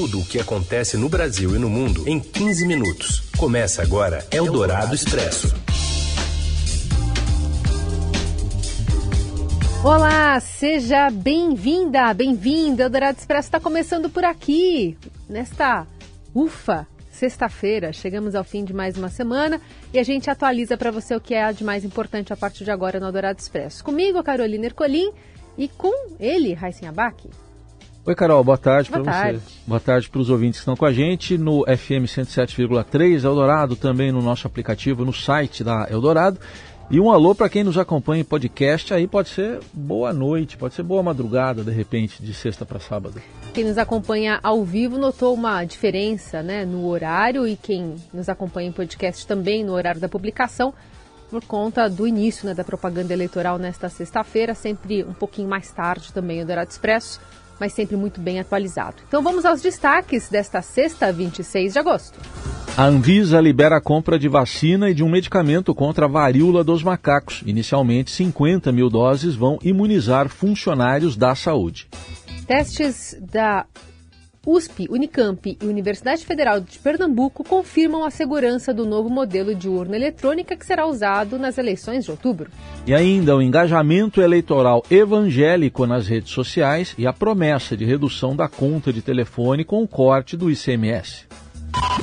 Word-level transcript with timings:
Tudo 0.00 0.20
o 0.20 0.24
que 0.24 0.40
acontece 0.40 0.96
no 0.96 1.10
Brasil 1.10 1.54
e 1.54 1.58
no 1.58 1.68
mundo 1.68 2.08
em 2.08 2.18
15 2.18 2.66
minutos. 2.66 3.20
Começa 3.36 3.82
agora 3.82 4.26
Eldorado 4.30 4.94
Expresso. 4.94 5.54
Olá, 9.84 10.40
seja 10.40 11.10
bem-vinda, 11.10 12.14
bem-vindo. 12.14 12.80
Eldorado 12.80 13.18
Expresso 13.18 13.48
está 13.48 13.60
começando 13.60 14.08
por 14.08 14.24
aqui, 14.24 14.96
nesta 15.28 15.86
ufa 16.34 16.86
sexta-feira. 17.10 17.92
Chegamos 17.92 18.34
ao 18.34 18.42
fim 18.42 18.64
de 18.64 18.72
mais 18.72 18.96
uma 18.96 19.10
semana 19.10 19.60
e 19.92 19.98
a 19.98 20.02
gente 20.02 20.30
atualiza 20.30 20.78
para 20.78 20.90
você 20.90 21.14
o 21.14 21.20
que 21.20 21.34
é 21.34 21.52
de 21.52 21.62
mais 21.62 21.84
importante 21.84 22.32
a 22.32 22.36
partir 22.38 22.64
de 22.64 22.70
agora 22.70 22.98
no 22.98 23.04
Eldorado 23.04 23.38
Expresso. 23.38 23.84
Comigo, 23.84 24.22
Carolina 24.22 24.64
Ercolim 24.64 25.12
e 25.58 25.68
com 25.68 25.92
ele, 26.18 26.54
Raíssen 26.54 26.88
Abac. 26.88 27.28
Oi, 28.10 28.16
Carol, 28.16 28.42
boa 28.42 28.58
tarde 28.58 28.90
para 28.90 29.04
você. 29.04 29.40
Boa 29.64 29.78
tarde 29.78 30.10
para 30.10 30.20
os 30.20 30.30
ouvintes 30.30 30.58
que 30.58 30.62
estão 30.62 30.74
com 30.74 30.84
a 30.84 30.92
gente 30.92 31.38
no 31.38 31.62
FM 31.64 32.10
107,3 32.10 33.22
Eldorado, 33.22 33.76
também 33.76 34.10
no 34.10 34.20
nosso 34.20 34.48
aplicativo, 34.48 35.04
no 35.04 35.12
site 35.12 35.62
da 35.62 35.86
Eldorado. 35.88 36.40
E 36.90 36.98
um 36.98 37.12
alô 37.12 37.36
para 37.36 37.48
quem 37.48 37.62
nos 37.62 37.78
acompanha 37.78 38.22
em 38.22 38.24
podcast, 38.24 38.92
aí 38.92 39.06
pode 39.06 39.28
ser 39.28 39.60
boa 39.72 40.12
noite, 40.12 40.56
pode 40.56 40.74
ser 40.74 40.82
boa 40.82 41.04
madrugada, 41.04 41.62
de 41.62 41.70
repente, 41.70 42.20
de 42.20 42.34
sexta 42.34 42.66
para 42.66 42.80
sábado. 42.80 43.22
Quem 43.54 43.62
nos 43.62 43.78
acompanha 43.78 44.40
ao 44.42 44.64
vivo 44.64 44.98
notou 44.98 45.32
uma 45.32 45.64
diferença 45.64 46.42
né, 46.42 46.64
no 46.64 46.88
horário 46.88 47.46
e 47.46 47.54
quem 47.54 47.94
nos 48.12 48.28
acompanha 48.28 48.70
em 48.70 48.72
podcast 48.72 49.24
também 49.24 49.62
no 49.62 49.72
horário 49.72 50.00
da 50.00 50.08
publicação, 50.08 50.74
por 51.30 51.44
conta 51.44 51.88
do 51.88 52.08
início 52.08 52.44
né, 52.44 52.54
da 52.54 52.64
propaganda 52.64 53.12
eleitoral 53.12 53.56
nesta 53.56 53.88
sexta-feira, 53.88 54.52
sempre 54.52 55.04
um 55.04 55.12
pouquinho 55.12 55.48
mais 55.48 55.70
tarde 55.70 56.12
também 56.12 56.42
o 56.42 56.44
Dourado 56.44 56.72
Expresso 56.72 57.20
mas 57.60 57.74
sempre 57.74 57.96
muito 57.96 58.20
bem 58.20 58.40
atualizado. 58.40 58.96
Então 59.06 59.22
vamos 59.22 59.44
aos 59.44 59.60
destaques 59.60 60.30
desta 60.30 60.62
sexta, 60.62 61.12
26 61.12 61.74
de 61.74 61.78
agosto. 61.78 62.18
A 62.76 62.84
Anvisa 62.84 63.40
libera 63.40 63.76
a 63.76 63.80
compra 63.80 64.18
de 64.18 64.28
vacina 64.28 64.88
e 64.88 64.94
de 64.94 65.04
um 65.04 65.08
medicamento 65.08 65.74
contra 65.74 66.06
a 66.06 66.08
varíola 66.08 66.64
dos 66.64 66.82
macacos. 66.82 67.42
Inicialmente, 67.44 68.10
50 68.10 68.72
mil 68.72 68.88
doses 68.88 69.34
vão 69.34 69.58
imunizar 69.62 70.28
funcionários 70.28 71.16
da 71.16 71.34
saúde. 71.34 71.88
Testes 72.46 73.16
da 73.20 73.66
USP, 74.50 74.88
Unicamp 74.90 75.56
e 75.62 75.64
Universidade 75.64 76.26
Federal 76.26 76.58
de 76.60 76.76
Pernambuco 76.78 77.44
confirmam 77.44 78.04
a 78.04 78.10
segurança 78.10 78.74
do 78.74 78.84
novo 78.84 79.08
modelo 79.08 79.54
de 79.54 79.68
urna 79.68 79.94
eletrônica 79.94 80.56
que 80.56 80.66
será 80.66 80.86
usado 80.86 81.38
nas 81.38 81.56
eleições 81.56 82.04
de 82.04 82.10
outubro. 82.10 82.50
E 82.84 82.92
ainda 82.92 83.36
o 83.36 83.40
engajamento 83.40 84.20
eleitoral 84.20 84.84
evangélico 84.90 85.86
nas 85.86 86.08
redes 86.08 86.32
sociais 86.32 86.94
e 86.98 87.06
a 87.06 87.12
promessa 87.12 87.76
de 87.76 87.84
redução 87.84 88.34
da 88.34 88.48
conta 88.48 88.92
de 88.92 89.00
telefone 89.00 89.64
com 89.64 89.84
o 89.84 89.88
corte 89.88 90.36
do 90.36 90.50
ICMS. 90.50 91.26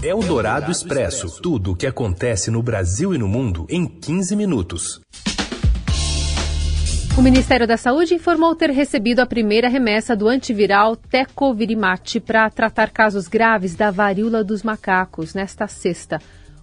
É 0.01 0.15
o 0.15 0.19
Dourado 0.19 0.71
Expresso. 0.71 1.41
Tudo 1.41 1.71
o 1.71 1.75
que 1.75 1.85
acontece 1.85 2.49
no 2.49 2.63
Brasil 2.63 3.13
e 3.13 3.17
no 3.17 3.27
mundo 3.27 3.65
em 3.69 3.85
15 3.85 4.35
minutos. 4.35 5.01
O 7.17 7.21
Ministério 7.21 7.65
da 7.65 7.77
Saúde 7.77 8.13
informou 8.13 8.53
ter 8.55 8.69
recebido 8.69 9.21
a 9.21 9.25
primeira 9.25 9.67
remessa 9.67 10.15
do 10.15 10.27
antiviral 10.27 10.95
Tecovirimat 10.95 12.19
para 12.19 12.47
tratar 12.47 12.91
casos 12.91 13.27
graves 13.27 13.73
da 13.73 13.89
varíola 13.89 14.43
dos 14.43 14.61
macacos 14.61 15.33
nesta 15.33 15.67
sexta. 15.67 16.21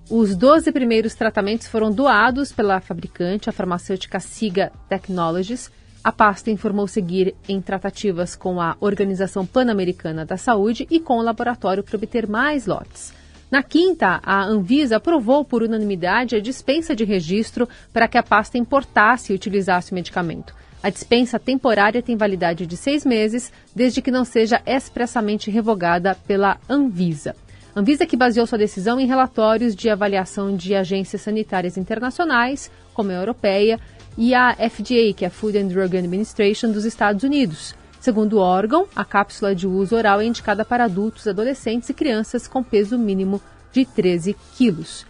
Os 0.08 0.36
12 0.36 0.70
primeiros 0.70 1.14
tratamentos 1.16 1.66
foram 1.66 1.90
doados 1.90 2.52
pela 2.52 2.78
fabricante, 2.78 3.50
a 3.50 3.52
farmacêutica 3.52 4.20
Siga 4.20 4.70
Technologies. 4.88 5.72
A 6.04 6.12
pasta 6.12 6.52
informou 6.52 6.86
seguir 6.86 7.34
em 7.48 7.60
tratativas 7.60 8.36
com 8.36 8.60
a 8.60 8.76
Organização 8.78 9.44
Pan-Americana 9.44 10.24
da 10.24 10.36
Saúde 10.36 10.86
e 10.88 11.00
com 11.00 11.18
o 11.18 11.22
laboratório 11.22 11.82
para 11.82 11.96
obter 11.96 12.28
mais 12.28 12.64
lotes. 12.64 13.12
Na 13.54 13.62
quinta, 13.62 14.18
a 14.24 14.42
Anvisa 14.42 14.96
aprovou 14.96 15.44
por 15.44 15.62
unanimidade 15.62 16.34
a 16.34 16.40
dispensa 16.40 16.92
de 16.92 17.04
registro 17.04 17.68
para 17.92 18.08
que 18.08 18.18
a 18.18 18.22
pasta 18.24 18.58
importasse 18.58 19.32
e 19.32 19.36
utilizasse 19.36 19.92
o 19.92 19.94
medicamento. 19.94 20.52
A 20.82 20.90
dispensa 20.90 21.38
temporária 21.38 22.02
tem 22.02 22.16
validade 22.16 22.66
de 22.66 22.76
seis 22.76 23.04
meses, 23.04 23.52
desde 23.72 24.02
que 24.02 24.10
não 24.10 24.24
seja 24.24 24.60
expressamente 24.66 25.52
revogada 25.52 26.16
pela 26.26 26.58
Anvisa. 26.68 27.36
Anvisa 27.76 28.04
que 28.04 28.16
baseou 28.16 28.44
sua 28.44 28.58
decisão 28.58 28.98
em 28.98 29.06
relatórios 29.06 29.76
de 29.76 29.88
avaliação 29.88 30.56
de 30.56 30.74
agências 30.74 31.22
sanitárias 31.22 31.76
internacionais, 31.76 32.72
como 32.92 33.12
a 33.12 33.14
Europeia, 33.14 33.78
e 34.18 34.34
a 34.34 34.52
FDA, 34.52 35.14
que 35.16 35.24
é 35.24 35.28
a 35.28 35.30
Food 35.30 35.56
and 35.56 35.68
Drug 35.68 35.96
Administration 35.96 36.72
dos 36.72 36.84
Estados 36.84 37.22
Unidos. 37.22 37.72
Segundo 38.04 38.34
o 38.34 38.38
órgão, 38.38 38.86
a 38.94 39.02
cápsula 39.02 39.54
de 39.54 39.66
uso 39.66 39.96
oral 39.96 40.20
é 40.20 40.26
indicada 40.26 40.62
para 40.62 40.84
adultos, 40.84 41.26
adolescentes 41.26 41.88
e 41.88 41.94
crianças 41.94 42.46
com 42.46 42.62
peso 42.62 42.98
mínimo 42.98 43.40
de 43.72 43.86
13 43.86 44.36
quilos. 44.54 45.06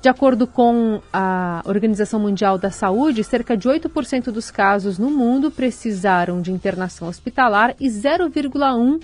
De 0.00 0.08
acordo 0.08 0.46
com 0.46 1.02
a 1.12 1.60
Organização 1.66 2.18
Mundial 2.18 2.56
da 2.56 2.70
Saúde, 2.70 3.22
cerca 3.22 3.54
de 3.54 3.68
8% 3.68 4.30
dos 4.30 4.50
casos 4.50 4.98
no 4.98 5.10
mundo 5.10 5.50
precisaram 5.50 6.40
de 6.40 6.50
internação 6.50 7.08
hospitalar 7.08 7.76
e 7.78 7.88
0,1% 7.88 9.02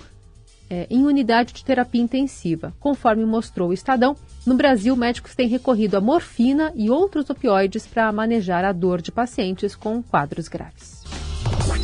é, 0.67 0.87
em 0.89 1.05
unidade 1.05 1.53
de 1.53 1.63
terapia 1.63 2.01
intensiva. 2.01 2.73
Conforme 2.79 3.23
mostrou 3.23 3.69
o 3.69 3.73
Estadão, 3.73 4.15
no 4.47 4.55
Brasil, 4.55 4.95
médicos 4.95 5.35
têm 5.35 5.47
recorrido 5.47 5.95
a 5.95 6.01
morfina 6.01 6.73
e 6.75 6.89
outros 6.89 7.29
opioides 7.29 7.85
para 7.85 8.11
manejar 8.11 8.65
a 8.65 8.71
dor 8.71 8.99
de 8.99 9.11
pacientes 9.11 9.75
com 9.75 10.01
quadros 10.01 10.47
graves. 10.47 11.06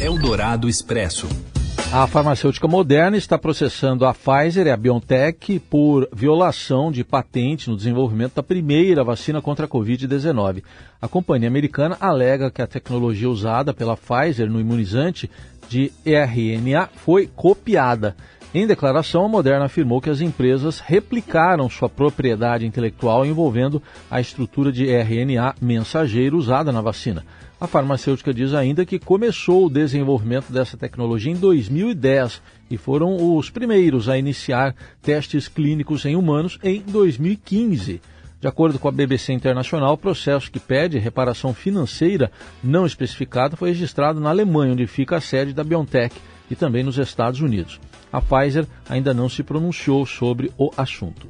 Eldorado 0.03 0.67
Expresso. 0.67 1.29
A 1.89 2.05
farmacêutica 2.07 2.67
Moderna 2.67 3.15
está 3.15 3.37
processando 3.37 4.05
a 4.05 4.13
Pfizer 4.13 4.67
e 4.67 4.69
a 4.69 4.75
BioNTech 4.75 5.59
por 5.59 6.09
violação 6.11 6.91
de 6.91 7.05
patente 7.05 7.69
no 7.69 7.77
desenvolvimento 7.77 8.35
da 8.35 8.43
primeira 8.43 9.01
vacina 9.01 9.41
contra 9.41 9.65
a 9.65 9.69
Covid-19. 9.69 10.61
A 11.01 11.07
companhia 11.07 11.47
americana 11.47 11.95
alega 12.01 12.51
que 12.51 12.61
a 12.61 12.67
tecnologia 12.67 13.29
usada 13.29 13.73
pela 13.73 13.95
Pfizer 13.95 14.51
no 14.51 14.59
imunizante 14.59 15.31
de 15.69 15.89
RNA 16.05 16.89
foi 16.97 17.25
copiada. 17.33 18.13
Em 18.53 18.67
declaração, 18.67 19.23
a 19.23 19.29
Moderna 19.29 19.65
afirmou 19.65 20.01
que 20.01 20.09
as 20.09 20.19
empresas 20.19 20.81
replicaram 20.81 21.69
sua 21.69 21.87
propriedade 21.87 22.65
intelectual 22.65 23.25
envolvendo 23.25 23.81
a 24.11 24.19
estrutura 24.19 24.69
de 24.69 24.85
RNA 24.85 25.55
mensageiro 25.61 26.37
usada 26.37 26.73
na 26.73 26.81
vacina. 26.81 27.23
A 27.63 27.67
farmacêutica 27.67 28.33
diz 28.33 28.53
ainda 28.53 28.85
que 28.85 28.99
começou 28.99 29.67
o 29.67 29.69
desenvolvimento 29.69 30.51
dessa 30.51 30.75
tecnologia 30.75 31.31
em 31.31 31.37
2010 31.37 32.41
e 32.69 32.75
foram 32.75 33.37
os 33.37 33.49
primeiros 33.49 34.09
a 34.09 34.17
iniciar 34.17 34.75
testes 35.01 35.47
clínicos 35.47 36.03
em 36.03 36.17
humanos 36.17 36.59
em 36.61 36.81
2015. 36.81 38.01
De 38.41 38.47
acordo 38.49 38.77
com 38.77 38.89
a 38.89 38.91
BBC 38.91 39.31
Internacional, 39.31 39.93
o 39.93 39.97
processo 39.97 40.51
que 40.51 40.59
pede 40.59 40.99
reparação 40.99 41.53
financeira 41.53 42.29
não 42.61 42.85
especificada 42.85 43.55
foi 43.55 43.69
registrado 43.69 44.19
na 44.19 44.31
Alemanha, 44.31 44.73
onde 44.73 44.85
fica 44.85 45.15
a 45.15 45.21
sede 45.21 45.53
da 45.53 45.63
BioNTech, 45.63 46.13
e 46.51 46.57
também 46.57 46.83
nos 46.83 46.97
Estados 46.97 47.39
Unidos. 47.39 47.79
A 48.11 48.19
Pfizer 48.19 48.67
ainda 48.89 49.13
não 49.13 49.29
se 49.29 49.41
pronunciou 49.41 50.05
sobre 50.05 50.51
o 50.57 50.69
assunto. 50.75 51.29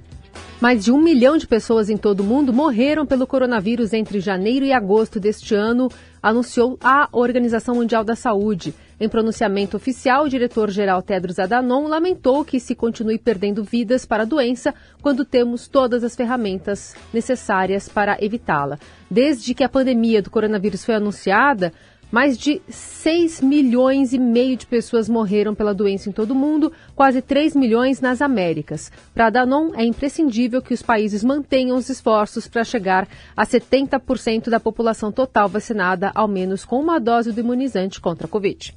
Mais 0.63 0.85
de 0.85 0.93
um 0.93 1.03
milhão 1.03 1.37
de 1.37 1.45
pessoas 1.45 1.89
em 1.89 1.97
todo 1.97 2.21
o 2.21 2.23
mundo 2.23 2.53
morreram 2.53 3.05
pelo 3.05 3.27
coronavírus 3.27 3.91
entre 3.91 4.21
janeiro 4.21 4.65
e 4.65 4.71
agosto 4.71 5.19
deste 5.19 5.53
ano, 5.53 5.89
anunciou 6.23 6.77
a 6.81 7.09
Organização 7.11 7.75
Mundial 7.75 8.05
da 8.05 8.15
Saúde. 8.15 8.73
Em 8.97 9.09
pronunciamento 9.09 9.75
oficial, 9.75 10.23
o 10.23 10.29
diretor-geral 10.29 11.01
Tedros 11.01 11.37
Adhanom 11.37 11.87
lamentou 11.87 12.45
que 12.45 12.61
se 12.61 12.73
continue 12.73 13.19
perdendo 13.19 13.61
vidas 13.61 14.05
para 14.05 14.23
a 14.23 14.25
doença 14.25 14.73
quando 15.01 15.25
temos 15.25 15.67
todas 15.67 16.01
as 16.01 16.15
ferramentas 16.15 16.95
necessárias 17.13 17.89
para 17.89 18.17
evitá-la. 18.23 18.79
Desde 19.11 19.53
que 19.53 19.65
a 19.65 19.69
pandemia 19.69 20.21
do 20.21 20.31
coronavírus 20.31 20.85
foi 20.85 20.95
anunciada, 20.95 21.73
mais 22.13 22.37
de 22.37 22.61
6 22.69 23.41
milhões 23.41 24.13
e 24.13 24.19
meio 24.19 24.55
de 24.55 24.67
pessoas 24.67 25.09
morreram 25.09 25.55
pela 25.55 25.73
doença 25.73 26.07
em 26.07 26.11
todo 26.11 26.29
o 26.29 26.35
mundo, 26.35 26.71
quase 26.95 27.23
3 27.23 27.55
milhões 27.55 27.99
nas 27.99 28.21
Américas. 28.21 28.91
Para 29.15 29.25
a 29.25 29.29
Danon, 29.31 29.71
é 29.73 29.83
imprescindível 29.83 30.61
que 30.61 30.75
os 30.75 30.83
países 30.83 31.23
mantenham 31.23 31.75
os 31.75 31.89
esforços 31.89 32.47
para 32.47 32.63
chegar 32.63 33.07
a 33.35 33.47
70% 33.47 34.51
da 34.51 34.59
população 34.59 35.11
total 35.11 35.49
vacinada, 35.49 36.11
ao 36.13 36.27
menos 36.27 36.63
com 36.63 36.79
uma 36.79 36.99
dose 36.99 37.31
do 37.31 37.39
imunizante 37.39 37.99
contra 37.99 38.27
a 38.27 38.29
Covid. 38.29 38.75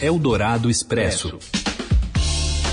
Eldorado 0.00 0.70
Expresso. 0.70 1.61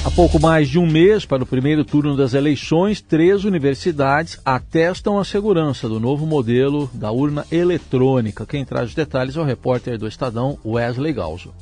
Há 0.01 0.10
pouco 0.10 0.40
mais 0.40 0.69
de 0.69 0.80
um 0.80 0.88
mês 0.88 1.25
para 1.25 1.44
o 1.44 1.46
primeiro 1.46 1.84
turno 1.84 2.16
das 2.16 2.34
eleições, 2.34 3.01
três 3.01 3.44
universidades 3.44 4.40
atestam 4.46 5.19
a 5.19 5.25
segurança 5.25 5.90
do 5.90 6.00
novo 6.00 6.25
modelo 6.25 6.90
da 6.94 7.12
urna 7.12 7.46
eletrônica. 7.51 8.46
Quem 8.46 8.63
traz 8.63 8.90
os 8.90 8.96
detalhes 8.96 9.36
é 9.36 9.42
o 9.42 9.44
repórter 9.44 9.98
do 9.98 10.07
Estadão, 10.07 10.57
Wesley 10.66 11.12
Galzo. 11.12 11.54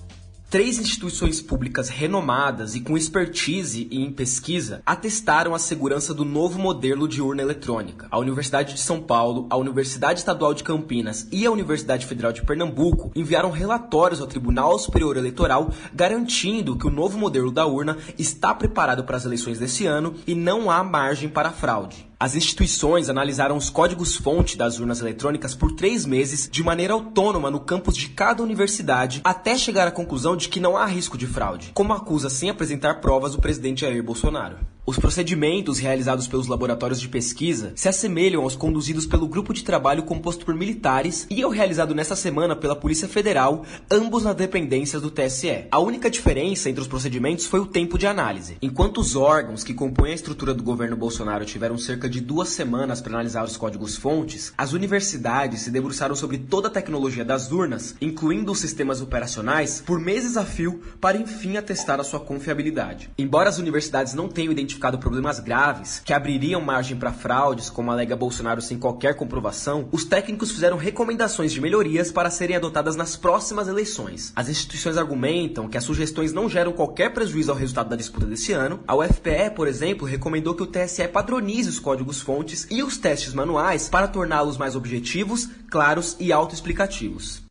Três 0.50 0.80
instituições 0.80 1.42
públicas 1.42 1.90
renomadas 1.90 2.74
e 2.74 2.80
com 2.80 2.96
expertise 2.96 3.86
em 3.92 4.10
pesquisa 4.10 4.82
atestaram 4.86 5.54
a 5.54 5.60
segurança 5.60 6.14
do 6.14 6.24
novo 6.24 6.58
modelo 6.58 7.06
de 7.06 7.22
urna 7.22 7.42
eletrônica. 7.42 8.08
A 8.10 8.18
Universidade 8.18 8.74
de 8.74 8.80
São 8.80 9.02
Paulo, 9.02 9.46
a 9.50 9.58
Universidade 9.58 10.20
Estadual 10.20 10.54
de 10.54 10.64
Campinas 10.64 11.28
e 11.34 11.46
a 11.46 11.52
Universidade 11.52 12.06
Federal 12.06 12.32
de 12.32 12.44
Pernambuco 12.44 13.12
enviaram 13.14 13.52
relatórios 13.52 14.22
ao 14.22 14.28
Tribunal 14.28 14.80
Superior 14.80 15.18
Eleitoral 15.18 15.70
garantindo 15.94 16.78
que 16.78 16.88
o 16.88 16.92
novo 16.92 17.18
modelo 17.18 17.52
da 17.52 17.66
urna 17.66 17.98
está 18.18 18.56
preparado 18.56 19.04
para 19.04 19.18
as 19.18 19.26
eleições 19.26 19.60
desse 19.60 19.86
ano 19.86 20.16
e 20.26 20.34
não 20.34 20.72
há 20.72 20.82
margem 20.82 21.28
para 21.28 21.52
fraude. 21.52 22.08
As 22.20 22.34
instituições 22.34 23.10
analisaram 23.10 23.56
os 23.56 23.70
códigos-fonte 23.70 24.58
das 24.58 24.80
urnas 24.80 25.02
eletrônicas 25.02 25.54
por 25.54 25.74
três 25.74 26.04
meses 26.04 26.50
de 26.52 26.64
maneira 26.64 26.94
autônoma 26.94 27.52
no 27.52 27.60
campus 27.60 27.96
de 27.96 28.10
cada 28.10 28.42
universidade, 28.42 29.22
até 29.24 29.56
chegar 29.56 29.88
à 29.88 29.92
conclusão 29.92 30.36
de 30.36 30.50
que 30.50 30.60
não 30.60 30.76
há 30.76 30.86
risco 30.88 31.16
de 31.16 31.28
fraude, 31.28 31.72
como 31.76 31.94
acusa 31.94 32.28
sem 32.28 32.50
apresentar 32.50 33.02
provas 33.02 33.36
o 33.36 33.40
presidente 33.40 33.82
Jair 33.82 34.02
Bolsonaro. 34.02 34.58
Os 34.90 34.98
procedimentos 34.98 35.80
realizados 35.80 36.30
pelos 36.30 36.48
laboratórios 36.48 37.02
de 37.02 37.10
pesquisa 37.10 37.74
se 37.76 37.90
assemelham 37.90 38.44
aos 38.44 38.56
conduzidos 38.56 39.06
pelo 39.06 39.28
grupo 39.28 39.54
de 39.54 39.62
trabalho 39.62 40.04
composto 40.04 40.46
por 40.46 40.56
militares 40.56 41.28
e 41.30 41.44
ao 41.44 41.52
realizado 41.52 41.94
nesta 41.94 42.16
semana 42.16 42.56
pela 42.56 42.74
Polícia 42.74 43.06
Federal, 43.06 43.66
ambos 43.92 44.24
nas 44.24 44.34
dependências 44.34 45.02
do 45.02 45.12
TSE. 45.12 45.66
A 45.70 45.80
única 45.80 46.10
diferença 46.10 46.70
entre 46.70 46.80
os 46.80 46.88
procedimentos 46.88 47.48
foi 47.48 47.60
o 47.60 47.66
tempo 47.66 47.98
de 47.98 48.08
análise. 48.08 48.56
Enquanto 48.62 49.02
os 49.02 49.18
órgãos 49.18 49.62
que 49.62 49.74
compõem 49.74 50.12
a 50.12 50.16
estrutura 50.16 50.54
do 50.54 50.64
governo 50.64 50.96
Bolsonaro 50.96 51.44
tiveram 51.44 51.78
cerca 51.78 52.10
de 52.10 52.22
duas 52.22 52.48
semanas 52.48 53.02
para 53.02 53.12
analisar 53.12 53.44
os 53.44 53.58
códigos-fontes, 53.58 54.54
as 54.58 54.72
universidades 54.72 55.64
se 55.64 55.70
debruçaram 55.70 56.16
sobre 56.16 56.38
toda 56.38 56.70
a 56.70 56.72
tecnologia 56.72 57.26
das 57.26 57.52
urnas, 57.52 57.94
incluindo 58.00 58.54
os 58.54 58.60
sistemas 58.60 59.02
operacionais, 59.02 59.84
por 59.86 60.00
meses 60.00 60.38
a 60.38 60.46
fio, 60.46 60.80
para 61.02 61.18
enfim 61.18 61.58
atestar 61.58 62.00
a 62.00 62.06
sua 62.06 62.22
confiabilidade. 62.22 63.10
Embora 63.18 63.50
as 63.50 63.58
universidades 63.58 64.14
não 64.14 64.30
tenham 64.30 64.54
identificado 64.54 64.77
identificado 64.78 65.00
problemas 65.00 65.40
graves 65.40 66.02
que 66.06 66.14
abririam 66.14 66.62
margem 66.62 66.96
para 66.96 67.12
fraudes, 67.12 67.70
como 67.70 67.92
alega 67.92 68.16
Bolsonaro 68.16 68.62
sem 68.62 68.78
qualquer 68.78 69.16
comprovação, 69.16 69.90
os 69.92 70.06
técnicos 70.06 70.52
fizeram 70.52 70.78
recomendações 70.78 71.52
de 71.52 71.60
melhorias 71.60 72.12
para 72.12 72.30
serem 72.30 72.56
adotadas 72.56 72.96
nas 72.96 73.16
próximas 73.16 73.68
eleições. 73.68 74.32
As 74.36 74.48
instituições 74.48 74.98
argumentam 74.98 75.68
que 75.68 75.78
as 75.78 75.84
sugestões 75.84 76.32
não 76.32 76.48
geram 76.48 76.72
qualquer 76.72 77.14
prejuízo 77.14 77.52
ao 77.52 77.58
resultado 77.58 77.90
da 77.90 77.96
disputa 77.96 78.26
desse 78.26 78.54
ano. 78.54 78.80
A 78.88 78.96
UFPE, 78.96 79.52
por 79.56 79.68
exemplo, 79.68 80.08
recomendou 80.08 80.54
que 80.54 80.64
o 80.64 80.68
TSE 80.68 81.08
padronize 81.08 81.70
os 81.70 81.80
códigos-fontes 81.80 82.68
e 82.70 82.84
os 82.84 82.98
testes 82.98 83.34
manuais 83.34 83.90
para 83.90 84.08
torná-los 84.08 84.58
mais 84.58 84.76
objetivos, 84.76 85.50
claros 85.70 86.16
e 86.20 86.32
autoexplicativos. 86.32 87.42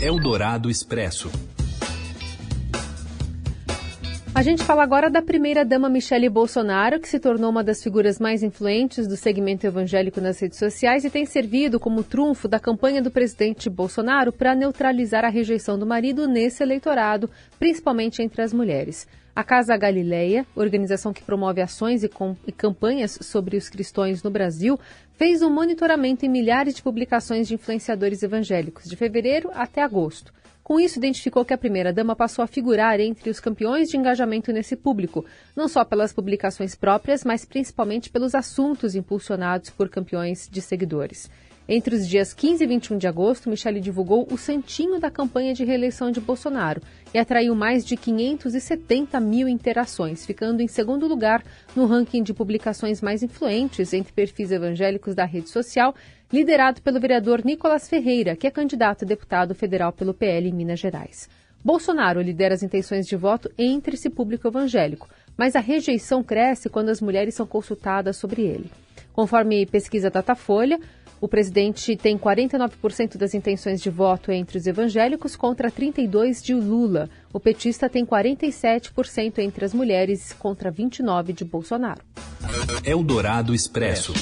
Eldorado 0.00 0.68
Expresso. 0.68 1.30
A 4.34 4.42
gente 4.42 4.64
fala 4.64 4.82
agora 4.82 5.08
da 5.08 5.22
primeira-dama 5.22 5.88
Michele 5.88 6.28
Bolsonaro, 6.28 6.98
que 6.98 7.08
se 7.08 7.20
tornou 7.20 7.50
uma 7.50 7.62
das 7.62 7.80
figuras 7.80 8.18
mais 8.18 8.42
influentes 8.42 9.06
do 9.06 9.16
segmento 9.16 9.64
evangélico 9.64 10.20
nas 10.20 10.40
redes 10.40 10.58
sociais 10.58 11.04
e 11.04 11.10
tem 11.10 11.24
servido 11.24 11.78
como 11.78 12.02
trunfo 12.02 12.48
da 12.48 12.58
campanha 12.58 13.00
do 13.00 13.12
presidente 13.12 13.70
Bolsonaro 13.70 14.32
para 14.32 14.56
neutralizar 14.56 15.24
a 15.24 15.28
rejeição 15.28 15.78
do 15.78 15.86
marido 15.86 16.26
nesse 16.26 16.64
eleitorado, 16.64 17.30
principalmente 17.60 18.22
entre 18.22 18.42
as 18.42 18.52
mulheres. 18.52 19.06
A 19.36 19.44
Casa 19.44 19.76
Galileia, 19.76 20.44
organização 20.56 21.12
que 21.12 21.22
promove 21.22 21.62
ações 21.62 22.02
e, 22.02 22.10
e 22.44 22.50
campanhas 22.50 23.16
sobre 23.22 23.56
os 23.56 23.68
cristãos 23.68 24.20
no 24.20 24.32
Brasil, 24.32 24.76
fez 25.12 25.42
um 25.42 25.50
monitoramento 25.50 26.26
em 26.26 26.28
milhares 26.28 26.74
de 26.74 26.82
publicações 26.82 27.46
de 27.46 27.54
influenciadores 27.54 28.20
evangélicos, 28.24 28.84
de 28.84 28.96
fevereiro 28.96 29.48
até 29.54 29.80
agosto. 29.80 30.32
Com 30.64 30.80
isso, 30.80 30.98
identificou 30.98 31.44
que 31.44 31.52
a 31.52 31.58
primeira-dama 31.58 32.16
passou 32.16 32.42
a 32.42 32.46
figurar 32.46 32.98
entre 32.98 33.28
os 33.28 33.38
campeões 33.38 33.90
de 33.90 33.98
engajamento 33.98 34.50
nesse 34.50 34.74
público, 34.74 35.22
não 35.54 35.68
só 35.68 35.84
pelas 35.84 36.10
publicações 36.10 36.74
próprias, 36.74 37.22
mas 37.22 37.44
principalmente 37.44 38.08
pelos 38.08 38.34
assuntos 38.34 38.94
impulsionados 38.94 39.68
por 39.68 39.90
campeões 39.90 40.48
de 40.50 40.62
seguidores. 40.62 41.30
Entre 41.66 41.94
os 41.94 42.06
dias 42.06 42.34
15 42.34 42.62
e 42.62 42.66
21 42.66 42.98
de 42.98 43.06
agosto, 43.06 43.48
Michele 43.48 43.80
divulgou 43.80 44.26
o 44.30 44.36
santinho 44.36 45.00
da 45.00 45.10
campanha 45.10 45.54
de 45.54 45.64
reeleição 45.64 46.10
de 46.10 46.20
Bolsonaro 46.20 46.82
e 47.12 47.18
atraiu 47.18 47.54
mais 47.54 47.84
de 47.86 47.96
570 47.96 49.18
mil 49.20 49.48
interações, 49.48 50.26
ficando 50.26 50.60
em 50.60 50.68
segundo 50.68 51.06
lugar 51.06 51.42
no 51.74 51.86
ranking 51.86 52.22
de 52.22 52.34
publicações 52.34 53.00
mais 53.00 53.22
influentes 53.22 53.94
entre 53.94 54.12
perfis 54.12 54.50
evangélicos 54.50 55.14
da 55.14 55.24
rede 55.24 55.48
social, 55.48 55.94
liderado 56.34 56.82
pelo 56.82 56.98
vereador 56.98 57.44
Nicolas 57.44 57.88
Ferreira, 57.88 58.34
que 58.34 58.48
é 58.48 58.50
candidato 58.50 59.04
a 59.04 59.06
deputado 59.06 59.54
federal 59.54 59.92
pelo 59.92 60.12
PL 60.12 60.48
em 60.48 60.52
Minas 60.52 60.80
Gerais. 60.80 61.28
Bolsonaro 61.64 62.20
lidera 62.20 62.54
as 62.54 62.62
intenções 62.64 63.06
de 63.06 63.14
voto 63.14 63.48
entre 63.56 63.94
esse 63.94 64.10
público 64.10 64.48
evangélico, 64.48 65.08
mas 65.36 65.54
a 65.54 65.60
rejeição 65.60 66.24
cresce 66.24 66.68
quando 66.68 66.88
as 66.88 67.00
mulheres 67.00 67.36
são 67.36 67.46
consultadas 67.46 68.16
sobre 68.16 68.42
ele. 68.42 68.68
Conforme 69.12 69.64
pesquisa 69.64 70.10
Datafolha, 70.10 70.80
o 71.20 71.28
presidente 71.28 71.96
tem 71.96 72.18
49% 72.18 73.16
das 73.16 73.32
intenções 73.32 73.80
de 73.80 73.88
voto 73.88 74.32
entre 74.32 74.58
os 74.58 74.66
evangélicos 74.66 75.36
contra 75.36 75.70
32% 75.70 76.42
de 76.42 76.52
Lula. 76.52 77.08
O 77.32 77.38
petista 77.38 77.88
tem 77.88 78.04
47% 78.04 79.38
entre 79.38 79.64
as 79.64 79.72
mulheres 79.72 80.32
contra 80.32 80.72
29% 80.72 81.32
de 81.32 81.44
Bolsonaro. 81.44 82.00
Eldorado 82.84 83.54
Expresso. 83.54 84.12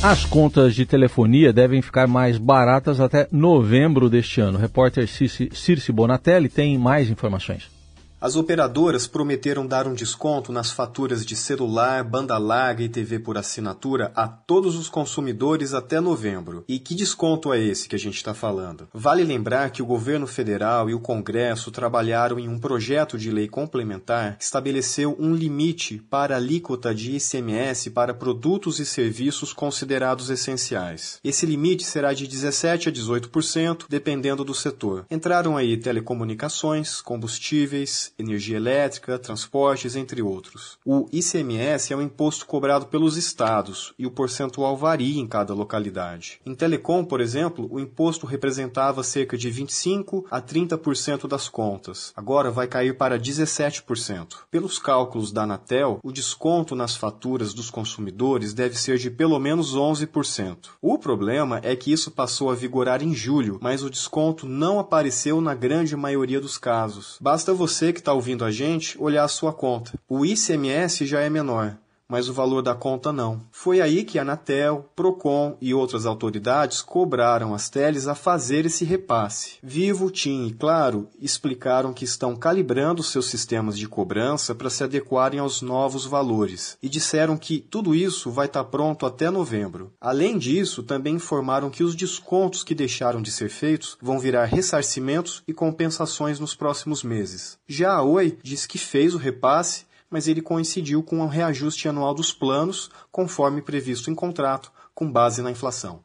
As 0.00 0.24
contas 0.24 0.76
de 0.76 0.86
telefonia 0.86 1.52
devem 1.52 1.82
ficar 1.82 2.06
mais 2.06 2.38
baratas 2.38 3.00
até 3.00 3.26
novembro 3.32 4.08
deste 4.08 4.40
ano. 4.40 4.56
Repórter 4.56 5.08
Circe 5.08 5.90
Bonatelli 5.90 6.48
tem 6.48 6.78
mais 6.78 7.10
informações. 7.10 7.77
As 8.20 8.34
operadoras 8.34 9.06
prometeram 9.06 9.64
dar 9.64 9.86
um 9.86 9.94
desconto 9.94 10.50
nas 10.50 10.72
faturas 10.72 11.24
de 11.24 11.36
celular, 11.36 12.02
banda 12.02 12.36
larga 12.36 12.82
e 12.82 12.88
TV 12.88 13.20
por 13.20 13.38
assinatura 13.38 14.10
a 14.12 14.26
todos 14.26 14.74
os 14.74 14.88
consumidores 14.88 15.72
até 15.72 16.00
novembro. 16.00 16.64
E 16.66 16.80
que 16.80 16.96
desconto 16.96 17.52
é 17.52 17.60
esse 17.60 17.88
que 17.88 17.94
a 17.94 17.98
gente 17.98 18.16
está 18.16 18.34
falando? 18.34 18.88
Vale 18.92 19.22
lembrar 19.22 19.70
que 19.70 19.80
o 19.80 19.86
governo 19.86 20.26
federal 20.26 20.90
e 20.90 20.94
o 20.94 20.98
Congresso 20.98 21.70
trabalharam 21.70 22.40
em 22.40 22.48
um 22.48 22.58
projeto 22.58 23.16
de 23.16 23.30
lei 23.30 23.46
complementar 23.46 24.36
que 24.36 24.42
estabeleceu 24.42 25.16
um 25.16 25.32
limite 25.32 26.02
para 26.10 26.34
a 26.34 26.38
alíquota 26.38 26.92
de 26.92 27.14
ICMS 27.18 27.90
para 27.90 28.12
produtos 28.12 28.80
e 28.80 28.84
serviços 28.84 29.52
considerados 29.52 30.28
essenciais. 30.28 31.20
Esse 31.22 31.46
limite 31.46 31.84
será 31.84 32.12
de 32.12 32.26
17 32.26 32.88
a 32.88 32.92
18%, 32.92 33.84
dependendo 33.88 34.42
do 34.42 34.54
setor. 34.54 35.06
Entraram 35.08 35.56
aí 35.56 35.76
telecomunicações, 35.76 37.00
combustíveis, 37.00 38.07
energia 38.18 38.56
elétrica, 38.56 39.18
transportes, 39.18 39.96
entre 39.96 40.22
outros. 40.22 40.78
O 40.84 41.08
ICMS 41.12 41.92
é 41.92 41.96
um 41.96 42.02
imposto 42.02 42.46
cobrado 42.46 42.86
pelos 42.86 43.16
estados 43.16 43.92
e 43.98 44.06
o 44.06 44.10
percentual 44.10 44.76
varia 44.76 45.20
em 45.20 45.26
cada 45.26 45.54
localidade. 45.54 46.40
Em 46.44 46.54
telecom, 46.54 47.04
por 47.04 47.20
exemplo, 47.20 47.68
o 47.70 47.80
imposto 47.80 48.26
representava 48.26 49.02
cerca 49.02 49.36
de 49.36 49.50
25 49.50 50.26
a 50.30 50.40
30% 50.40 51.26
das 51.26 51.48
contas. 51.48 52.12
Agora 52.16 52.50
vai 52.50 52.66
cair 52.66 52.96
para 52.96 53.18
17%. 53.18 54.36
Pelos 54.50 54.78
cálculos 54.78 55.32
da 55.32 55.42
Anatel, 55.42 56.00
o 56.02 56.12
desconto 56.12 56.74
nas 56.74 56.96
faturas 56.96 57.52
dos 57.54 57.70
consumidores 57.70 58.54
deve 58.54 58.78
ser 58.78 58.98
de 58.98 59.10
pelo 59.10 59.38
menos 59.38 59.74
11%. 59.74 60.56
O 60.80 60.98
problema 60.98 61.60
é 61.62 61.74
que 61.74 61.92
isso 61.92 62.10
passou 62.10 62.50
a 62.50 62.54
vigorar 62.54 63.02
em 63.02 63.14
julho, 63.14 63.58
mas 63.60 63.82
o 63.82 63.90
desconto 63.90 64.46
não 64.46 64.78
apareceu 64.78 65.40
na 65.40 65.54
grande 65.54 65.96
maioria 65.96 66.40
dos 66.40 66.58
casos. 66.58 67.18
Basta 67.20 67.54
você 67.54 67.92
que 67.98 68.02
está 68.02 68.12
ouvindo 68.12 68.44
a 68.44 68.50
gente 68.50 68.96
olhar 69.00 69.24
a 69.24 69.28
sua 69.28 69.52
conta. 69.52 69.92
O 70.08 70.24
ICMS 70.24 71.04
já 71.04 71.20
é 71.20 71.28
menor, 71.28 71.76
mas 72.10 72.28
o 72.28 72.32
valor 72.32 72.62
da 72.62 72.74
conta 72.74 73.12
não. 73.12 73.42
Foi 73.52 73.80
aí 73.82 74.02
que 74.02 74.18
a 74.18 74.22
Anatel, 74.22 74.88
Procon 74.96 75.56
e 75.60 75.74
outras 75.74 76.06
autoridades 76.06 76.80
cobraram 76.80 77.54
as 77.54 77.68
teles 77.68 78.06
a 78.06 78.14
fazer 78.14 78.64
esse 78.64 78.84
repasse. 78.84 79.56
Vivo, 79.62 80.10
TIM 80.10 80.46
e 80.46 80.52
Claro 80.52 81.08
explicaram 81.20 81.92
que 81.92 82.04
estão 82.04 82.34
calibrando 82.34 83.02
seus 83.02 83.26
sistemas 83.26 83.78
de 83.78 83.86
cobrança 83.86 84.54
para 84.54 84.70
se 84.70 84.82
adequarem 84.82 85.38
aos 85.38 85.60
novos 85.60 86.06
valores 86.06 86.78
e 86.82 86.88
disseram 86.88 87.36
que 87.36 87.58
tudo 87.58 87.94
isso 87.94 88.30
vai 88.30 88.46
estar 88.46 88.64
tá 88.64 88.70
pronto 88.70 89.04
até 89.04 89.30
novembro. 89.30 89.92
Além 90.00 90.38
disso, 90.38 90.82
também 90.82 91.16
informaram 91.16 91.68
que 91.68 91.84
os 91.84 91.94
descontos 91.94 92.62
que 92.62 92.74
deixaram 92.74 93.20
de 93.20 93.30
ser 93.30 93.50
feitos 93.50 93.98
vão 94.00 94.18
virar 94.18 94.46
ressarcimentos 94.46 95.42
e 95.46 95.52
compensações 95.52 96.40
nos 96.40 96.54
próximos 96.54 97.02
meses. 97.02 97.58
Já 97.68 97.92
a 97.92 98.02
Oi 98.02 98.38
diz 98.42 98.64
que 98.64 98.78
fez 98.78 99.14
o 99.14 99.18
repasse 99.18 99.87
mas 100.10 100.28
ele 100.28 100.40
coincidiu 100.40 101.02
com 101.02 101.20
o 101.20 101.26
reajuste 101.26 101.88
anual 101.88 102.14
dos 102.14 102.32
planos, 102.32 102.90
conforme 103.10 103.62
previsto 103.62 104.10
em 104.10 104.14
contrato, 104.14 104.72
com 104.94 105.10
base 105.10 105.42
na 105.42 105.50
inflação. 105.50 106.00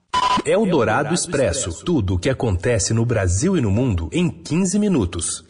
É 0.45 0.57
o 0.57 0.65
Dourado 0.65 1.13
Expresso. 1.13 1.83
Tudo 1.85 2.15
o 2.15 2.19
que 2.19 2.29
acontece 2.29 2.93
no 2.93 3.05
Brasil 3.05 3.55
e 3.55 3.61
no 3.61 3.71
mundo 3.71 4.09
em 4.11 4.29
15 4.29 4.79
minutos. 4.79 5.45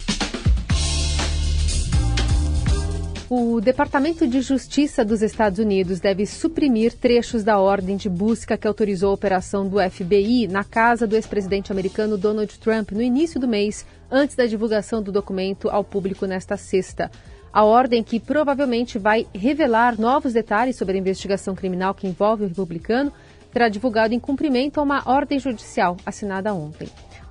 O 3.30 3.54
O 3.56 3.62
Departamento 3.62 4.28
de 4.28 4.42
Justiça 4.42 5.06
dos 5.06 5.22
Estados 5.22 5.60
Unidos 5.60 6.00
deve 6.00 6.26
suprimir 6.26 6.94
trechos 6.94 7.44
da 7.44 7.60
ordem 7.60 7.96
de 7.96 8.10
busca 8.10 8.58
que 8.58 8.68
autorizou 8.68 9.12
a 9.12 9.14
operação 9.14 9.68
do 9.68 9.78
FBI 9.80 10.48
na 10.48 10.64
casa 10.64 11.06
do 11.06 11.16
ex-presidente 11.16 11.72
americano 11.72 12.18
Donald 12.18 12.60
Trump 12.60 12.92
no 12.92 13.02
início 13.02 13.40
do 13.40 13.48
mês, 13.48 13.86
antes 14.12 14.36
da 14.36 14.46
divulgação 14.46 15.02
do 15.02 15.12
documento 15.12 15.70
ao 15.70 15.84
público 15.84 16.26
nesta 16.26 16.58
sexta. 16.58 17.12
A 17.54 17.64
ordem, 17.64 18.02
que 18.02 18.20
provavelmente 18.20 18.98
vai 18.98 19.28
revelar 19.32 20.02
novos 20.02 20.34
detalhes 20.34 20.76
sobre 20.76 20.96
a 20.96 21.00
investigação 21.00 21.54
criminal 21.54 21.94
que 21.94 22.08
envolve 22.08 22.44
o 22.44 22.48
republicano, 22.48 23.14
terá 23.52 23.70
divulgado 23.70 24.12
em 24.12 24.20
cumprimento 24.20 24.80
a 24.80 24.84
uma 24.84 25.04
ordem 25.06 25.38
judicial 25.38 25.96
assinada 26.04 26.52
ontem. 26.52 26.90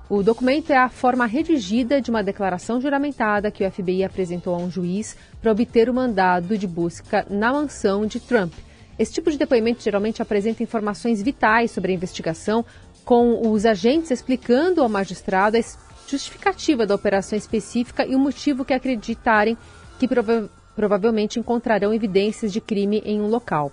O 0.09 0.23
documento 0.23 0.71
é 0.71 0.77
a 0.77 0.87
forma 0.87 1.25
redigida 1.25 1.99
de 1.99 2.09
uma 2.09 2.23
declaração 2.23 2.79
juramentada 2.79 3.51
que 3.51 3.65
o 3.65 3.69
FBI 3.69 4.05
apresentou 4.05 4.55
a 4.55 4.57
um 4.59 4.71
juiz 4.71 5.17
para 5.41 5.51
obter 5.51 5.89
o 5.89 5.93
mandado 5.93 6.57
de 6.57 6.67
busca 6.67 7.25
na 7.29 7.51
mansão 7.51 8.05
de 8.05 8.21
Trump. 8.21 8.53
Esse 8.97 9.11
tipo 9.11 9.29
de 9.29 9.37
depoimento 9.37 9.83
geralmente 9.83 10.21
apresenta 10.21 10.63
informações 10.63 11.21
vitais 11.21 11.71
sobre 11.71 11.91
a 11.91 11.95
investigação, 11.95 12.63
com 13.03 13.51
os 13.51 13.65
agentes 13.65 14.11
explicando 14.11 14.81
ao 14.81 14.87
magistrado 14.87 15.57
a 15.57 15.61
justificativa 16.07 16.85
da 16.85 16.95
operação 16.95 17.37
específica 17.37 18.05
e 18.05 18.15
o 18.15 18.19
motivo 18.19 18.63
que 18.63 18.73
acreditarem 18.73 19.57
que 19.99 20.07
prova 20.07 20.49
provavelmente 20.75 21.39
encontrarão 21.39 21.93
evidências 21.93 22.51
de 22.51 22.59
crime 22.59 23.01
em 23.05 23.21
um 23.21 23.27
local. 23.27 23.71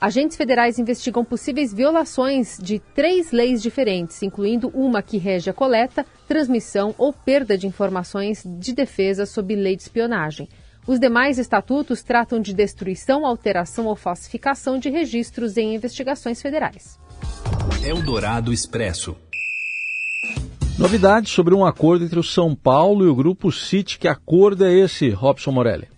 Agentes 0.00 0.36
federais 0.36 0.78
investigam 0.78 1.24
possíveis 1.24 1.74
violações 1.74 2.56
de 2.56 2.78
três 2.78 3.32
leis 3.32 3.60
diferentes, 3.60 4.22
incluindo 4.22 4.68
uma 4.68 5.02
que 5.02 5.18
rege 5.18 5.50
a 5.50 5.52
coleta, 5.52 6.06
transmissão 6.28 6.94
ou 6.96 7.12
perda 7.12 7.58
de 7.58 7.66
informações 7.66 8.44
de 8.46 8.72
defesa 8.72 9.26
sob 9.26 9.54
lei 9.56 9.74
de 9.74 9.82
espionagem. 9.82 10.48
Os 10.86 11.00
demais 11.00 11.36
estatutos 11.38 12.02
tratam 12.02 12.40
de 12.40 12.54
destruição, 12.54 13.26
alteração 13.26 13.86
ou 13.86 13.96
falsificação 13.96 14.78
de 14.78 14.88
registros 14.88 15.56
em 15.56 15.74
investigações 15.74 16.40
federais. 16.40 16.98
Eldorado 17.84 18.52
Expresso. 18.52 19.16
Novidades 20.78 21.32
sobre 21.32 21.56
um 21.56 21.66
acordo 21.66 22.04
entre 22.04 22.20
o 22.20 22.22
São 22.22 22.54
Paulo 22.54 23.04
e 23.04 23.08
o 23.08 23.14
Grupo 23.14 23.50
City. 23.50 23.98
Que 23.98 24.06
acordo 24.06 24.64
é 24.64 24.72
esse, 24.72 25.10
Robson 25.10 25.50
Morelli? 25.50 25.88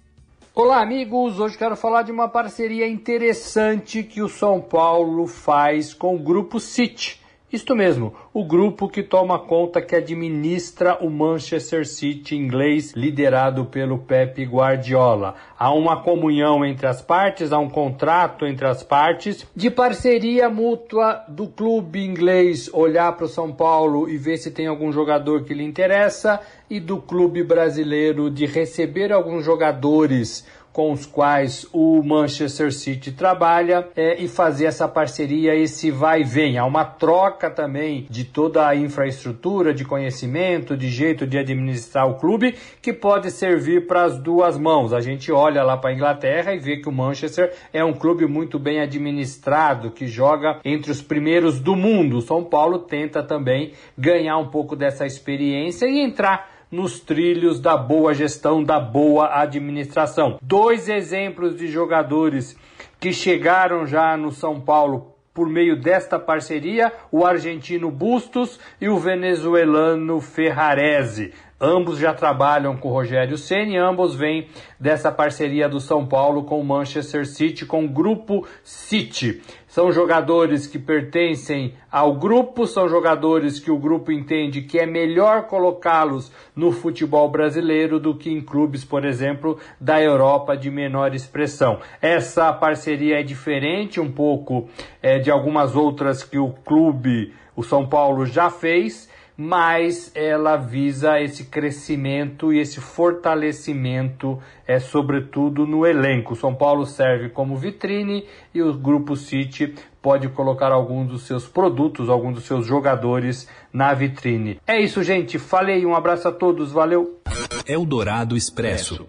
Olá, 0.54 0.80
amigos! 0.80 1.38
Hoje 1.38 1.58
quero 1.58 1.76
falar 1.76 2.00
de 2.00 2.10
uma 2.10 2.30
parceria 2.30 2.88
interessante 2.88 4.02
que 4.02 4.22
o 4.22 4.28
São 4.28 4.58
Paulo 4.58 5.26
faz 5.26 5.92
com 5.92 6.16
o 6.16 6.18
Grupo 6.18 6.58
City. 6.58 7.19
Isto 7.52 7.74
mesmo, 7.74 8.14
o 8.32 8.44
grupo 8.44 8.88
que 8.88 9.02
toma 9.02 9.36
conta 9.36 9.82
que 9.82 9.96
administra 9.96 10.98
o 11.00 11.10
Manchester 11.10 11.84
City 11.84 12.36
inglês, 12.36 12.92
liderado 12.94 13.64
pelo 13.64 13.98
Pep 13.98 14.40
Guardiola. 14.44 15.34
Há 15.58 15.74
uma 15.74 16.00
comunhão 16.00 16.64
entre 16.64 16.86
as 16.86 17.02
partes, 17.02 17.50
há 17.50 17.58
um 17.58 17.68
contrato 17.68 18.46
entre 18.46 18.68
as 18.68 18.84
partes 18.84 19.44
de 19.56 19.68
parceria 19.68 20.48
mútua 20.48 21.24
do 21.26 21.48
clube 21.48 22.04
inglês 22.04 22.70
olhar 22.72 23.16
para 23.16 23.24
o 23.24 23.28
São 23.28 23.50
Paulo 23.50 24.08
e 24.08 24.16
ver 24.16 24.36
se 24.36 24.52
tem 24.52 24.68
algum 24.68 24.92
jogador 24.92 25.42
que 25.42 25.52
lhe 25.52 25.64
interessa 25.64 26.38
e 26.70 26.78
do 26.78 26.98
clube 26.98 27.42
brasileiro 27.42 28.30
de 28.30 28.46
receber 28.46 29.12
alguns 29.12 29.44
jogadores 29.44 30.46
com 30.72 30.92
os 30.92 31.04
quais 31.04 31.66
o 31.72 32.02
Manchester 32.02 32.72
City 32.72 33.10
trabalha 33.12 33.88
é, 33.96 34.22
e 34.22 34.28
fazer 34.28 34.66
essa 34.66 34.86
parceria, 34.86 35.54
esse 35.54 35.90
vai 35.90 36.20
e 36.20 36.24
vem. 36.24 36.58
Há 36.58 36.64
uma 36.64 36.84
troca 36.84 37.50
também 37.50 38.06
de 38.08 38.24
toda 38.24 38.66
a 38.66 38.76
infraestrutura, 38.76 39.74
de 39.74 39.84
conhecimento, 39.84 40.76
de 40.76 40.88
jeito 40.88 41.26
de 41.26 41.38
administrar 41.38 42.08
o 42.08 42.14
clube, 42.14 42.54
que 42.80 42.92
pode 42.92 43.30
servir 43.30 43.86
para 43.86 44.04
as 44.04 44.18
duas 44.18 44.56
mãos. 44.56 44.92
A 44.92 45.00
gente 45.00 45.32
olha 45.32 45.62
lá 45.62 45.76
para 45.76 45.90
a 45.90 45.94
Inglaterra 45.94 46.54
e 46.54 46.58
vê 46.58 46.76
que 46.76 46.88
o 46.88 46.92
Manchester 46.92 47.52
é 47.72 47.84
um 47.84 47.92
clube 47.92 48.26
muito 48.26 48.58
bem 48.58 48.80
administrado, 48.80 49.90
que 49.90 50.06
joga 50.06 50.60
entre 50.64 50.92
os 50.92 51.02
primeiros 51.02 51.60
do 51.60 51.74
mundo. 51.74 52.18
O 52.18 52.22
São 52.22 52.44
Paulo 52.44 52.78
tenta 52.78 53.22
também 53.22 53.72
ganhar 53.98 54.38
um 54.38 54.48
pouco 54.48 54.76
dessa 54.76 55.04
experiência 55.04 55.86
e 55.86 56.00
entrar 56.00 56.59
nos 56.70 57.00
trilhos 57.00 57.60
da 57.60 57.76
boa 57.76 58.14
gestão, 58.14 58.62
da 58.62 58.78
boa 58.78 59.40
administração. 59.40 60.38
Dois 60.40 60.88
exemplos 60.88 61.56
de 61.56 61.66
jogadores 61.66 62.56
que 62.98 63.12
chegaram 63.12 63.86
já 63.86 64.16
no 64.16 64.30
São 64.30 64.60
Paulo 64.60 65.14
por 65.32 65.48
meio 65.48 65.80
desta 65.80 66.18
parceria, 66.18 66.92
o 67.10 67.24
argentino 67.24 67.90
Bustos 67.90 68.58
e 68.80 68.88
o 68.88 68.98
venezuelano 68.98 70.20
Ferrarese. 70.20 71.32
Ambos 71.62 71.98
já 71.98 72.14
trabalham 72.14 72.74
com 72.74 72.88
o 72.88 72.92
Rogério 72.92 73.36
Ceni, 73.36 73.76
ambos 73.76 74.14
vêm 74.14 74.48
dessa 74.78 75.12
parceria 75.12 75.68
do 75.68 75.78
São 75.78 76.06
Paulo 76.06 76.44
com 76.44 76.58
o 76.58 76.64
Manchester 76.64 77.26
City, 77.26 77.66
com 77.66 77.84
o 77.84 77.88
Grupo 77.88 78.46
City. 78.64 79.42
São 79.66 79.92
jogadores 79.92 80.66
que 80.66 80.78
pertencem 80.78 81.74
ao 81.92 82.14
grupo, 82.14 82.66
são 82.66 82.88
jogadores 82.88 83.60
que 83.60 83.70
o 83.70 83.78
grupo 83.78 84.10
entende 84.10 84.62
que 84.62 84.78
é 84.78 84.86
melhor 84.86 85.48
colocá-los 85.48 86.32
no 86.56 86.72
futebol 86.72 87.28
brasileiro 87.30 88.00
do 88.00 88.16
que 88.16 88.30
em 88.30 88.40
clubes, 88.40 88.82
por 88.82 89.04
exemplo, 89.04 89.58
da 89.78 90.02
Europa 90.02 90.56
de 90.56 90.70
menor 90.70 91.14
expressão. 91.14 91.78
Essa 92.00 92.50
parceria 92.54 93.20
é 93.20 93.22
diferente 93.22 94.00
um 94.00 94.10
pouco 94.10 94.66
é, 95.02 95.18
de 95.18 95.30
algumas 95.30 95.76
outras 95.76 96.24
que 96.24 96.38
o 96.38 96.54
clube, 96.64 97.34
o 97.54 97.62
São 97.62 97.86
Paulo, 97.86 98.24
já 98.24 98.48
fez 98.48 99.10
mas 99.42 100.12
ela 100.14 100.58
visa 100.58 101.18
esse 101.18 101.46
crescimento 101.46 102.52
e 102.52 102.58
esse 102.58 102.78
fortalecimento, 102.78 104.38
é 104.66 104.78
sobretudo 104.78 105.66
no 105.66 105.86
elenco. 105.86 106.36
São 106.36 106.54
Paulo 106.54 106.84
serve 106.84 107.30
como 107.30 107.56
vitrine 107.56 108.26
e 108.54 108.60
o 108.60 108.74
Grupo 108.74 109.16
City 109.16 109.74
pode 110.02 110.28
colocar 110.28 110.70
alguns 110.70 111.08
dos 111.08 111.22
seus 111.22 111.48
produtos, 111.48 112.10
alguns 112.10 112.34
dos 112.34 112.44
seus 112.44 112.66
jogadores 112.66 113.48
na 113.72 113.94
vitrine. 113.94 114.60
É 114.66 114.78
isso, 114.78 115.02
gente. 115.02 115.38
Falei, 115.38 115.86
um 115.86 115.94
abraço 115.94 116.28
a 116.28 116.32
todos, 116.32 116.70
valeu. 116.70 117.18
Eldorado 117.66 118.36
Expresso. 118.36 119.08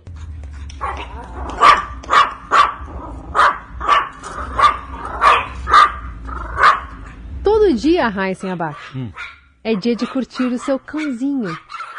Todo 7.43 7.73
dia, 7.73 8.07
Heisen 8.07 8.51
abaixo. 8.51 8.97
Hum. 8.97 9.11
É 9.63 9.75
dia 9.75 9.95
de 9.95 10.07
curtir 10.07 10.45
o 10.45 10.57
seu 10.57 10.79
cãozinho. 10.79 11.49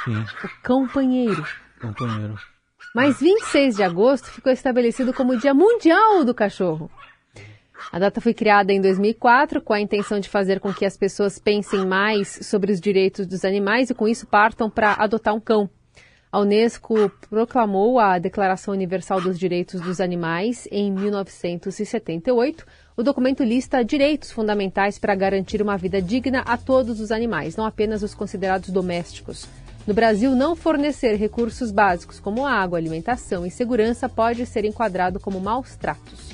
Sim. 0.05 0.17
O 0.17 0.67
companheiro. 0.67 1.47
Companheiro. 1.81 2.37
Mas 2.95 3.21
26 3.21 3.77
de 3.77 3.83
agosto 3.83 4.31
ficou 4.31 4.53
estabelecido 4.53 5.15
como 5.15 5.37
Dia 5.39 5.55
Mundial 5.55 6.25
do 6.25 6.35
Cachorro. 6.35 6.91
A 7.91 7.99
data 7.99 8.21
foi 8.21 8.35
criada 8.35 8.73
em 8.73 8.81
2004 8.81 9.61
com 9.61 9.73
a 9.73 9.81
intenção 9.81 10.21
de 10.21 10.29
fazer 10.29 10.61
com 10.61 10.73
que 10.73 10.85
as 10.85 10.97
pessoas 10.97 11.39
pensem 11.39 11.87
mais 11.87 12.41
sobre 12.43 12.73
os 12.73 12.81
direitos 12.81 13.27
dos 13.27 13.45
animais 13.45 13.91
e 13.91 13.95
com 13.95 14.07
isso 14.07 14.27
partam 14.27 14.69
para 14.69 14.95
adotar 14.95 15.35
um 15.35 15.41
cão. 15.41 15.71
A 16.33 16.41
Unesco 16.41 17.13
proclamou 17.29 18.01
a 18.01 18.19
Declaração 18.19 18.73
Universal 18.73 19.21
dos 19.21 19.39
Direitos 19.39 19.83
dos 19.83 20.01
Animais 20.01 20.67
em 20.73 20.91
1978 20.91 22.67
o 22.97 23.03
documento 23.03 23.45
lista 23.45 23.85
direitos 23.85 24.33
fundamentais 24.33 24.99
para 24.99 25.15
garantir 25.15 25.61
uma 25.61 25.77
vida 25.77 26.01
digna 26.01 26.41
a 26.47 26.57
todos 26.57 27.01
os 27.01 27.13
animais, 27.13 27.55
não 27.55 27.67
apenas 27.67 28.03
os 28.03 28.15
considerados 28.15 28.71
domésticos. 28.71 29.47
No 29.87 29.93
Brasil, 29.93 30.35
não 30.35 30.57
fornecer 30.57 31.17
recursos 31.17 31.71
básicos 31.71 32.19
como 32.19 32.47
água, 32.47 32.79
alimentação 32.79 33.45
e 33.45 33.51
segurança 33.51 34.09
pode 34.09 34.47
ser 34.47 34.65
enquadrado 34.65 35.21
como 35.21 35.39
maus 35.39 35.77
tratos. 35.77 36.31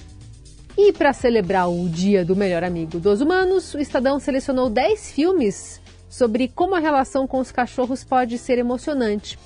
E 0.76 0.92
para 0.92 1.12
celebrar 1.12 1.68
o 1.68 1.88
Dia 1.88 2.24
do 2.24 2.36
Melhor 2.36 2.62
Amigo 2.62 3.00
dos 3.00 3.20
Humanos, 3.20 3.74
o 3.74 3.80
Estadão 3.80 4.20
selecionou 4.20 4.70
10 4.70 5.10
filmes 5.10 5.80
sobre 6.08 6.46
como 6.46 6.76
a 6.76 6.78
relação 6.78 7.26
com 7.26 7.40
os 7.40 7.50
cachorros 7.50 8.04
pode 8.04 8.38
ser 8.38 8.58
emocionante. 8.58 9.36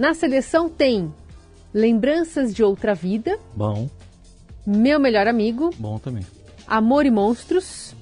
Na 0.00 0.14
seleção 0.14 0.66
tem 0.66 1.12
Lembranças 1.74 2.54
de 2.54 2.64
Outra 2.64 2.94
Vida. 2.94 3.38
Bom. 3.54 3.86
Meu 4.66 4.98
Melhor 4.98 5.26
Amigo. 5.26 5.68
Bom 5.78 5.98
também. 5.98 6.24
Amor 6.66 7.04
e 7.04 7.10
Monstros 7.10 7.94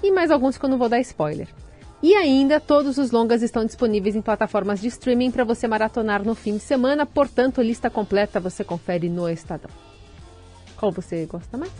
e 0.00 0.12
mais 0.12 0.30
alguns 0.30 0.56
que 0.56 0.64
eu 0.64 0.70
não 0.70 0.78
vou 0.78 0.88
dar 0.88 1.00
spoiler. 1.00 1.48
E 2.00 2.14
ainda, 2.14 2.60
todos 2.60 2.98
os 2.98 3.10
longas 3.10 3.42
estão 3.42 3.64
disponíveis 3.64 4.14
em 4.14 4.22
plataformas 4.22 4.80
de 4.80 4.86
streaming 4.86 5.32
para 5.32 5.42
você 5.42 5.66
maratonar 5.66 6.24
no 6.24 6.36
fim 6.36 6.56
de 6.56 6.62
semana, 6.62 7.04
portanto, 7.04 7.60
lista 7.60 7.90
completa 7.90 8.38
você 8.38 8.62
confere 8.62 9.08
no 9.08 9.28
Estadão. 9.28 9.72
Qual 10.76 10.92
você 10.92 11.26
gosta 11.26 11.58
mais? 11.58 11.72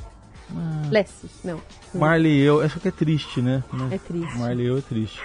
Ah. 0.51 0.89
Lessie, 0.91 1.31
não. 1.45 1.61
Marley 1.95 2.41
eu, 2.41 2.61
essa 2.61 2.81
que 2.81 2.89
é 2.89 2.91
triste, 2.91 3.41
né? 3.41 3.63
É 3.93 3.99
triste. 3.99 4.37
Marley 4.37 4.67
eu 4.67 4.79
é 4.79 4.81
triste. 4.81 5.23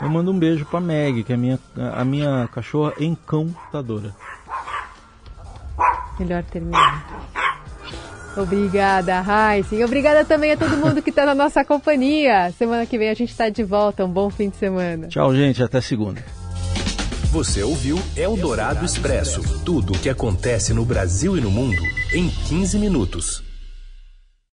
Eu 0.00 0.08
mando 0.10 0.30
um 0.30 0.38
beijo 0.38 0.64
pra 0.66 0.80
Meg, 0.80 1.22
que 1.22 1.32
é 1.32 1.34
a 1.34 1.38
minha, 1.38 1.58
a 1.94 2.04
minha 2.04 2.48
cachorra 2.52 2.92
encantadora. 2.98 4.14
Melhor 6.18 6.42
terminar. 6.44 7.06
Obrigada, 8.36 9.20
Raíssen. 9.20 9.82
Obrigada 9.82 10.24
também 10.24 10.52
a 10.52 10.56
todo 10.56 10.76
mundo 10.76 11.00
que 11.00 11.08
está 11.08 11.24
na 11.24 11.34
nossa 11.34 11.64
companhia. 11.64 12.52
Semana 12.58 12.84
que 12.84 12.98
vem 12.98 13.08
a 13.08 13.14
gente 13.14 13.30
está 13.30 13.48
de 13.48 13.62
volta. 13.62 14.04
Um 14.04 14.10
bom 14.10 14.28
fim 14.28 14.50
de 14.50 14.56
semana. 14.56 15.08
Tchau, 15.08 15.34
gente. 15.34 15.62
Até 15.62 15.80
segunda. 15.80 16.22
Você 17.30 17.62
ouviu 17.62 17.98
Eldorado 18.14 18.84
Expresso 18.84 19.42
tudo 19.64 19.94
o 19.94 19.98
que 19.98 20.08
acontece 20.08 20.72
no 20.74 20.84
Brasil 20.84 21.36
e 21.36 21.40
no 21.40 21.50
mundo 21.50 21.80
em 22.12 22.28
15 22.28 22.78
minutos. 22.78 23.45